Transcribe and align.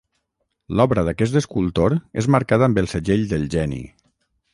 L'obra 0.77 1.03
d'aquest 1.09 1.37
escultor 1.41 1.95
és 2.21 2.29
marcada 2.37 2.67
amb 2.71 2.81
el 2.83 2.89
segell 2.95 3.27
del 3.35 3.47
geni. 3.57 3.83